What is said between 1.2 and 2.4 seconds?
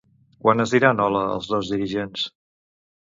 els dos dirigents?